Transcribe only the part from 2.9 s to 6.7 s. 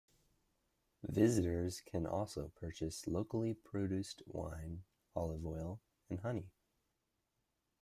locally produced wine, olive oil and honey.